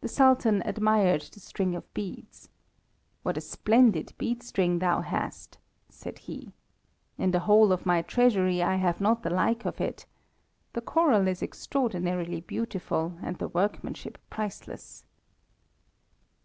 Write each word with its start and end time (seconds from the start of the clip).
The 0.00 0.08
Sultan 0.08 0.60
admired 0.64 1.22
the 1.22 1.38
string 1.38 1.76
of 1.76 1.94
beads. 1.94 2.48
"What 3.22 3.36
a 3.36 3.40
splendid 3.40 4.12
bead 4.18 4.42
string 4.42 4.80
thou 4.80 5.02
hast," 5.02 5.58
said 5.88 6.18
he. 6.18 6.50
"In 7.16 7.30
the 7.30 7.38
whole 7.46 7.70
of 7.70 7.86
my 7.86 8.02
treasury 8.02 8.60
I 8.60 8.74
have 8.74 9.00
not 9.00 9.22
the 9.22 9.30
like 9.30 9.64
of 9.64 9.80
it. 9.80 10.04
The 10.72 10.80
coral 10.80 11.28
is 11.28 11.42
extraordinarily 11.44 12.40
beautiful, 12.40 13.16
and 13.22 13.38
the 13.38 13.46
workmanship 13.46 14.18
priceless." 14.30 15.04